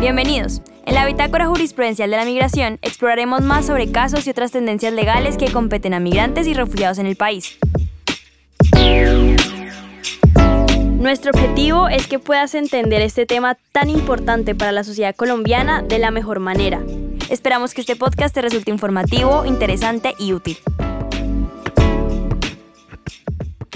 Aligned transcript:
Bienvenidos. 0.00 0.62
En 0.86 0.94
la 0.94 1.04
Bitácora 1.06 1.48
Jurisprudencial 1.48 2.08
de 2.08 2.16
la 2.16 2.24
Migración 2.24 2.78
exploraremos 2.82 3.40
más 3.40 3.66
sobre 3.66 3.90
casos 3.90 4.24
y 4.26 4.30
otras 4.30 4.52
tendencias 4.52 4.92
legales 4.92 5.36
que 5.36 5.50
competen 5.50 5.92
a 5.92 5.98
migrantes 5.98 6.46
y 6.46 6.54
refugiados 6.54 6.98
en 6.98 7.06
el 7.06 7.16
país. 7.16 7.58
Nuestro 11.00 11.32
objetivo 11.32 11.88
es 11.88 12.06
que 12.06 12.20
puedas 12.20 12.54
entender 12.54 13.02
este 13.02 13.26
tema 13.26 13.56
tan 13.72 13.90
importante 13.90 14.54
para 14.54 14.70
la 14.70 14.84
sociedad 14.84 15.16
colombiana 15.16 15.82
de 15.82 15.98
la 15.98 16.12
mejor 16.12 16.38
manera. 16.38 16.80
Esperamos 17.28 17.74
que 17.74 17.80
este 17.80 17.96
podcast 17.96 18.32
te 18.32 18.40
resulte 18.40 18.70
informativo, 18.70 19.46
interesante 19.46 20.14
y 20.16 20.32
útil. 20.32 20.58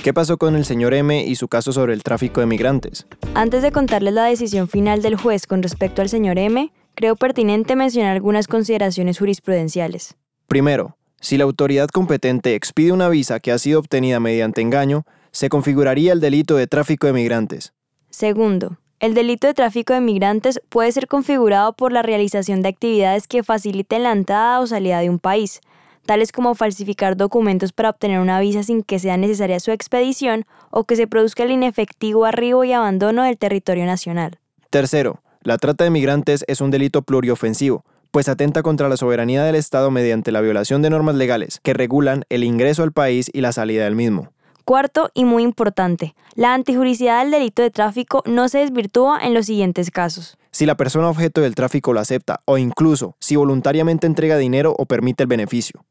¿Qué 0.03 0.13
pasó 0.13 0.37
con 0.37 0.57
el 0.57 0.65
señor 0.65 0.95
M 0.95 1.25
y 1.25 1.37
su 1.37 1.47
caso 1.47 1.73
sobre 1.73 1.93
el 1.93 2.03
tráfico 2.03 2.41
de 2.41 2.47
migrantes? 2.47 3.07
Antes 3.35 3.63
de 3.63 3.71
contarles 3.71 4.13
la 4.13 4.25
decisión 4.25 4.67
final 4.67 5.01
del 5.01 5.15
juez 5.15 5.47
con 5.47 5.63
respecto 5.63 6.03
al 6.03 6.09
señor 6.09 6.41
M, 6.41 6.73
creo 6.97 7.15
pertinente 7.15 7.77
mencionar 7.77 8.17
algunas 8.17 8.49
consideraciones 8.49 9.21
jurisprudenciales. 9.21 10.17
Primero, 10.49 10.97
si 11.21 11.37
la 11.37 11.45
autoridad 11.45 11.89
competente 11.89 12.57
expide 12.57 12.91
una 12.91 13.09
visa 13.09 13.39
que 13.39 13.53
ha 13.53 13.59
sido 13.59 13.79
obtenida 13.79 14.19
mediante 14.19 14.61
engaño, 14.61 15.05
se 15.31 15.49
configuraría 15.49 16.13
el 16.13 16.19
delito 16.19 16.57
de 16.57 16.67
tráfico 16.67 17.07
de 17.07 17.13
migrantes. 17.13 17.73
Segundo, 18.11 18.79
el 18.99 19.15
delito 19.15 19.47
de 19.47 19.55
tráfico 19.55 19.93
de 19.93 20.01
migrantes 20.01 20.61
puede 20.69 20.91
ser 20.91 21.07
configurado 21.07 21.75
por 21.75 21.93
la 21.93 22.03
realización 22.03 22.61
de 22.63 22.71
actividades 22.71 23.29
que 23.29 23.45
faciliten 23.45 24.03
la 24.03 24.11
entrada 24.11 24.59
o 24.59 24.67
salida 24.67 24.99
de 24.99 25.11
un 25.11 25.21
país, 25.21 25.61
tales 26.07 26.33
como 26.33 26.55
falsificar 26.55 27.17
documentos 27.17 27.73
para 27.73 27.91
obtener 27.91 28.21
una 28.21 28.41
visa 28.41 28.63
sin 28.63 28.83
que 28.83 28.99
sea 28.99 29.17
necesaria 29.17 29.61
su 29.61 29.71
expedición 29.71 30.45
o 30.71 30.85
que 30.85 30.97
se 30.97 31.07
produzca 31.07 31.43
el 31.43 31.51
inefectivo 31.51 32.25
arribo 32.25 32.65
y 32.65 32.73
abandono 32.73 33.23
del 33.23 33.39
territorio 33.39 33.87
nacional. 33.87 34.39
Tercero, 34.71 35.23
la 35.43 35.59
trata 35.59 35.85
de 35.85 35.91
migrantes 35.91 36.45
es 36.49 36.61
un 36.61 36.71
delito 36.71 37.03
pluriofensivo, 37.03 37.85
pues 38.11 38.29
atenta 38.29 38.63
contra 38.63 38.89
la 38.89 38.97
soberanía 38.97 39.43
del 39.43 39.57
Estado 39.57 39.91
mediante 39.91 40.33
la 40.33 40.41
violación 40.41 40.83
de 40.83 40.91
normas 40.91 41.15
legales 41.15 41.61
que 41.63 41.75
regulan 41.75 42.25
el 42.29 42.45
ingreso 42.45 42.83
al 42.83 42.93
país 42.93 43.31
y 43.33 43.41
la 43.41 43.53
salida 43.53 43.85
del 43.85 43.97
mismo. 43.97 44.31
Cuarto 44.65 45.11
y 45.15 45.25
muy 45.25 45.43
importante, 45.43 46.15
la 46.35 46.55
antijuricidad 46.55 47.23
del 47.23 47.33
delito 47.33 47.63
de 47.63 47.71
tráfico 47.71 48.23
no 48.27 48.49
se 48.49 48.59
desvirtúa 48.59 49.19
en 49.21 49.35
los 49.35 49.47
siguientes 49.47 49.91
casos. 49.91 50.39
Si 50.53 50.67
la 50.67 50.77
persona 50.77 51.09
objeto 51.09 51.41
del 51.41 51.55
tráfico 51.55 51.93
lo 51.93 52.01
acepta 52.01 52.43
o 52.45 52.59
incluso 52.59 53.17
si 53.19 53.35
voluntariamente 53.37 54.07
entrega 54.07 54.37
dinero 54.37 54.75
o 54.79 54.87
permite 54.87 55.25
el 55.25 55.27
beneficio. 55.27 55.85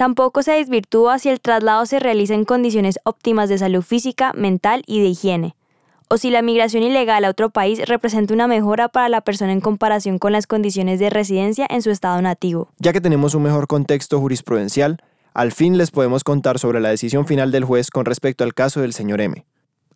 Tampoco 0.00 0.42
se 0.42 0.52
desvirtúa 0.52 1.18
si 1.18 1.28
el 1.28 1.42
traslado 1.42 1.84
se 1.84 1.98
realiza 1.98 2.32
en 2.32 2.46
condiciones 2.46 2.98
óptimas 3.04 3.50
de 3.50 3.58
salud 3.58 3.82
física, 3.82 4.32
mental 4.32 4.82
y 4.86 5.02
de 5.02 5.08
higiene, 5.08 5.56
o 6.08 6.16
si 6.16 6.30
la 6.30 6.40
migración 6.40 6.82
ilegal 6.82 7.22
a 7.22 7.28
otro 7.28 7.50
país 7.50 7.86
representa 7.86 8.32
una 8.32 8.46
mejora 8.46 8.88
para 8.88 9.10
la 9.10 9.20
persona 9.20 9.52
en 9.52 9.60
comparación 9.60 10.18
con 10.18 10.32
las 10.32 10.46
condiciones 10.46 11.00
de 11.00 11.10
residencia 11.10 11.66
en 11.68 11.82
su 11.82 11.90
estado 11.90 12.22
nativo. 12.22 12.70
Ya 12.78 12.94
que 12.94 13.02
tenemos 13.02 13.34
un 13.34 13.42
mejor 13.42 13.66
contexto 13.66 14.18
jurisprudencial, 14.18 15.02
al 15.34 15.52
fin 15.52 15.76
les 15.76 15.90
podemos 15.90 16.24
contar 16.24 16.58
sobre 16.58 16.80
la 16.80 16.88
decisión 16.88 17.26
final 17.26 17.52
del 17.52 17.64
juez 17.64 17.90
con 17.90 18.06
respecto 18.06 18.42
al 18.42 18.54
caso 18.54 18.80
del 18.80 18.94
señor 18.94 19.20
M 19.20 19.44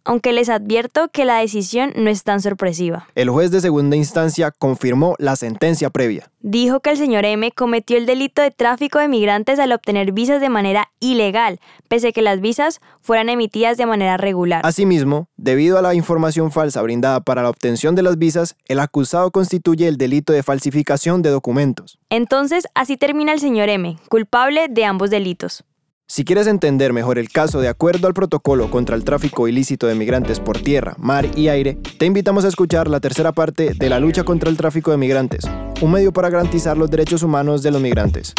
aunque 0.04 0.32
les 0.32 0.48
advierto 0.48 1.08
que 1.08 1.24
la 1.24 1.38
decisión 1.38 1.92
no 1.96 2.10
es 2.10 2.22
tan 2.22 2.40
sorpresiva. 2.40 3.08
El 3.14 3.30
juez 3.30 3.50
de 3.50 3.60
segunda 3.60 3.96
instancia 3.96 4.50
confirmó 4.50 5.14
la 5.18 5.36
sentencia 5.36 5.90
previa. 5.90 6.30
Dijo 6.40 6.80
que 6.80 6.90
el 6.90 6.98
señor 6.98 7.24
M 7.24 7.50
cometió 7.52 7.96
el 7.96 8.04
delito 8.04 8.42
de 8.42 8.50
tráfico 8.50 8.98
de 8.98 9.08
migrantes 9.08 9.58
al 9.58 9.72
obtener 9.72 10.12
visas 10.12 10.40
de 10.40 10.50
manera 10.50 10.90
ilegal, 11.00 11.58
pese 11.88 12.08
a 12.08 12.12
que 12.12 12.20
las 12.20 12.40
visas 12.40 12.80
fueran 13.00 13.30
emitidas 13.30 13.78
de 13.78 13.86
manera 13.86 14.16
regular. 14.16 14.60
Asimismo, 14.64 15.28
debido 15.36 15.78
a 15.78 15.82
la 15.82 15.94
información 15.94 16.52
falsa 16.52 16.82
brindada 16.82 17.20
para 17.20 17.42
la 17.42 17.50
obtención 17.50 17.94
de 17.94 18.02
las 18.02 18.18
visas, 18.18 18.56
el 18.66 18.80
acusado 18.80 19.30
constituye 19.30 19.88
el 19.88 19.96
delito 19.96 20.32
de 20.32 20.42
falsificación 20.42 21.22
de 21.22 21.30
documentos. 21.30 21.98
Entonces, 22.10 22.66
así 22.74 22.96
termina 22.96 23.32
el 23.32 23.40
señor 23.40 23.70
M, 23.70 23.96
culpable 24.08 24.68
de 24.68 24.84
ambos 24.84 25.10
delitos. 25.10 25.64
Si 26.06 26.22
quieres 26.22 26.46
entender 26.46 26.92
mejor 26.92 27.18
el 27.18 27.30
caso 27.30 27.60
de 27.60 27.68
acuerdo 27.68 28.06
al 28.06 28.12
protocolo 28.12 28.70
contra 28.70 28.94
el 28.94 29.04
tráfico 29.04 29.48
ilícito 29.48 29.86
de 29.86 29.94
migrantes 29.94 30.38
por 30.38 30.60
tierra, 30.60 30.94
mar 30.98 31.26
y 31.34 31.48
aire, 31.48 31.78
te 31.98 32.04
invitamos 32.04 32.44
a 32.44 32.48
escuchar 32.48 32.88
la 32.88 33.00
tercera 33.00 33.32
parte 33.32 33.72
de 33.72 33.88
la 33.88 33.98
lucha 34.00 34.22
contra 34.22 34.50
el 34.50 34.58
tráfico 34.58 34.90
de 34.90 34.98
migrantes, 34.98 35.44
un 35.80 35.92
medio 35.92 36.12
para 36.12 36.28
garantizar 36.28 36.76
los 36.76 36.90
derechos 36.90 37.22
humanos 37.22 37.62
de 37.62 37.70
los 37.70 37.80
migrantes. 37.80 38.34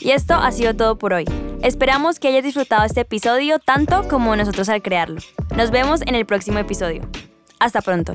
Y 0.00 0.10
esto 0.12 0.34
ha 0.34 0.50
sido 0.52 0.74
todo 0.74 0.96
por 0.96 1.12
hoy. 1.12 1.26
Esperamos 1.62 2.18
que 2.18 2.28
hayas 2.28 2.44
disfrutado 2.44 2.84
este 2.86 3.02
episodio 3.02 3.58
tanto 3.58 4.08
como 4.08 4.34
nosotros 4.36 4.70
al 4.70 4.80
crearlo. 4.80 5.20
Nos 5.54 5.70
vemos 5.70 6.00
en 6.00 6.14
el 6.14 6.24
próximo 6.24 6.58
episodio. 6.58 7.02
Hasta 7.60 7.82
pronto. 7.82 8.14